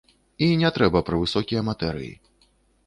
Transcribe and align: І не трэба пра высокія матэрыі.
І 0.45 0.47
не 0.61 0.71
трэба 0.77 1.03
пра 1.11 1.21
высокія 1.23 1.61
матэрыі. 1.69 2.13